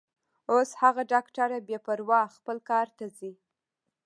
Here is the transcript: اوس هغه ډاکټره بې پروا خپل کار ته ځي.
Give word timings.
اوس 0.51 0.69
هغه 0.81 1.01
ډاکټره 1.11 1.57
بې 1.67 1.77
پروا 1.85 2.21
خپل 2.35 2.57
کار 2.69 2.87
ته 2.97 3.05
ځي. 3.17 3.31